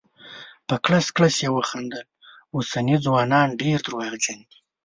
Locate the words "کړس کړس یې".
0.85-1.49